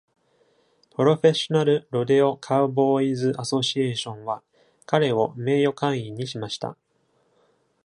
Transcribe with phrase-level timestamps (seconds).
[0.95, 4.41] プロフェッショナル・ロデオ・カウボーイズ・アソシエーションは
[4.87, 6.75] 彼を名誉会員にしました。